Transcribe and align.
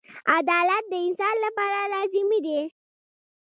•عدالت 0.37 0.83
د 0.91 0.93
انسان 1.05 1.35
لپاره 1.45 1.79
لازمي 1.93 2.39
دی. 2.45 2.59